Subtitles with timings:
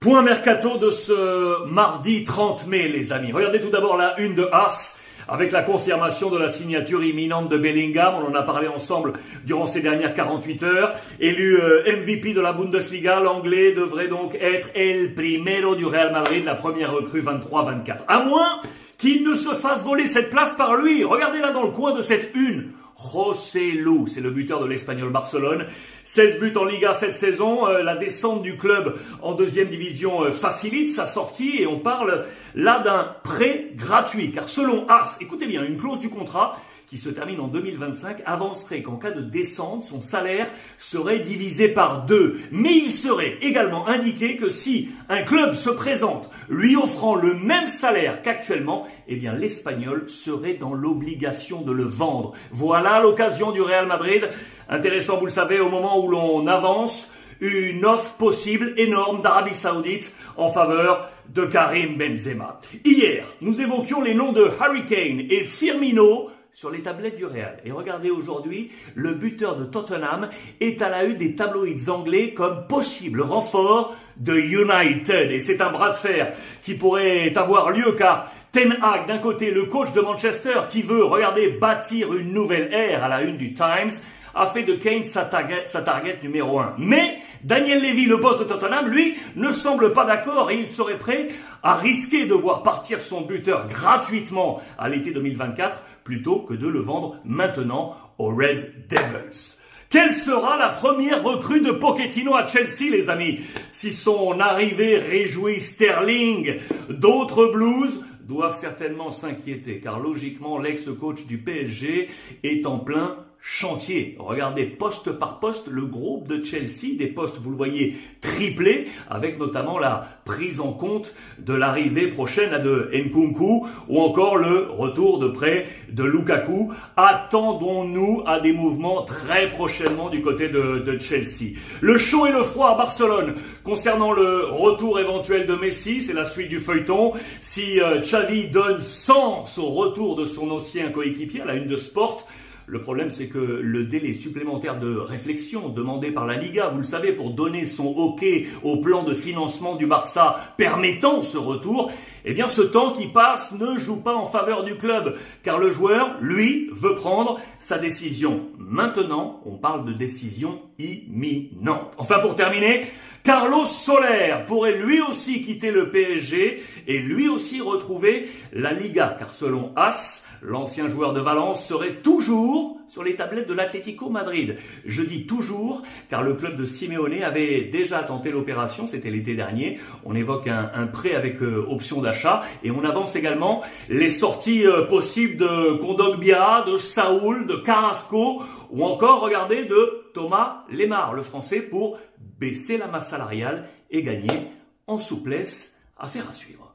[0.00, 3.32] Point mercato de ce mardi 30 mai, les amis.
[3.32, 7.58] Regardez tout d'abord la une de As avec la confirmation de la signature imminente de
[7.58, 8.14] Bellingham.
[8.14, 9.14] On en a parlé ensemble
[9.44, 10.94] durant ces dernières 48 heures.
[11.18, 16.44] Élu euh, MVP de la Bundesliga, l'anglais devrait donc être el primero du Real Madrid,
[16.44, 17.96] la première recrue 23-24.
[18.06, 18.60] À moins
[18.98, 21.02] qu'il ne se fasse voler cette place par lui.
[21.02, 22.70] Regardez là dans le coin de cette une.
[23.00, 25.66] José c'est le buteur de l'Espagnol Barcelone.
[26.04, 27.68] 16 buts en Liga cette saison.
[27.68, 32.24] Euh, la descente du club en deuxième division euh, facilite sa sortie et on parle
[32.54, 34.32] là d'un prêt gratuit.
[34.32, 38.82] Car selon Ars, écoutez bien, une clause du contrat qui se termine en 2025, avancerait
[38.82, 42.40] qu'en cas de descente, son salaire serait divisé par deux.
[42.50, 47.68] Mais il serait également indiqué que si un club se présente lui offrant le même
[47.68, 52.32] salaire qu'actuellement, eh bien l'Espagnol serait dans l'obligation de le vendre.
[52.52, 54.26] Voilà l'occasion du Real Madrid.
[54.70, 60.10] Intéressant, vous le savez, au moment où l'on avance, une offre possible énorme d'Arabie Saoudite
[60.36, 62.60] en faveur de Karim Benzema.
[62.84, 67.56] Hier, nous évoquions les noms de Harry Kane et Firmino sur les tablettes du Real.
[67.64, 70.28] Et regardez aujourd'hui, le buteur de Tottenham
[70.58, 75.30] est à la une des tabloïds anglais comme possible renfort de United.
[75.30, 76.32] Et c'est un bras de fer
[76.64, 81.04] qui pourrait avoir lieu car Ten Hag, d'un côté, le coach de Manchester qui veut,
[81.04, 83.92] regardez, bâtir une nouvelle ère à la une du Times,
[84.38, 86.74] a fait de Kane sa target, sa target numéro un.
[86.78, 90.98] Mais Daniel Levy, le boss de Tottenham, lui, ne semble pas d'accord et il serait
[90.98, 91.28] prêt
[91.62, 96.80] à risquer de voir partir son buteur gratuitement à l'été 2024 plutôt que de le
[96.80, 99.56] vendre maintenant aux Red Devils.
[99.90, 103.40] Quelle sera la première recrue de Pochettino à Chelsea, les amis?
[103.72, 106.56] Si son arrivée réjouit Sterling,
[106.90, 112.10] d'autres Blues doivent certainement s'inquiéter, car logiquement, l'ex-coach du PSG
[112.44, 114.16] est en plein chantier.
[114.18, 119.38] Regardez poste par poste le groupe de Chelsea, des postes, vous le voyez, triplés, avec
[119.38, 125.28] notamment la prise en compte de l'arrivée prochaine de Nkunku ou encore le retour de
[125.28, 126.72] près de Lukaku.
[126.96, 131.56] Attendons-nous à des mouvements très prochainement du côté de, de, Chelsea.
[131.80, 136.26] Le chaud et le froid à Barcelone concernant le retour éventuel de Messi, c'est la
[136.26, 137.12] suite du feuilleton.
[137.40, 141.76] Si euh, Xavi donne sens au retour de son ancien coéquipier à la une de
[141.76, 142.26] Sport,
[142.68, 146.84] le problème, c'est que le délai supplémentaire de réflexion demandé par la Liga, vous le
[146.84, 148.24] savez, pour donner son OK
[148.62, 151.90] au plan de financement du Barça permettant ce retour,
[152.26, 155.72] eh bien, ce temps qui passe ne joue pas en faveur du club, car le
[155.72, 158.48] joueur, lui, veut prendre sa décision.
[158.58, 161.94] Maintenant, on parle de décision imminente.
[161.96, 162.86] Enfin, pour terminer,
[163.24, 169.32] Carlos Soler pourrait lui aussi quitter le PSG et lui aussi retrouver la Liga, car
[169.32, 174.56] selon As, l'ancien joueur de Valence serait toujours sur les tablettes de l'Atlético Madrid.
[174.84, 179.78] Je dis toujours car le club de Simeone avait déjà tenté l'opération, c'était l'été dernier.
[180.04, 184.86] On évoque un, prêt avec euh, option d'achat et on avance également les sorties euh,
[184.86, 191.60] possibles de Kondogbia, de Saoul, de Carrasco ou encore, regardez, de Thomas Lemar, le français,
[191.60, 191.98] pour
[192.38, 194.48] baisser la masse salariale et gagner
[194.86, 195.74] en souplesse.
[195.96, 196.67] Affaire à suivre.